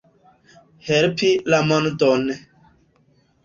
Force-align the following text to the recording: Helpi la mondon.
Helpi 0.87 1.31
la 1.55 1.59
mondon. 1.69 2.23